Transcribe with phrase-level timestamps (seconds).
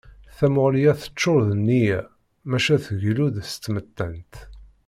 [0.37, 2.01] Tamuɣli-a teččur d nniya,
[2.49, 4.33] maca tgellu-d s tmettant.